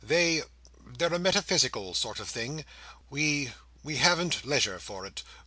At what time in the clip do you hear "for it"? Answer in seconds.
4.79-5.21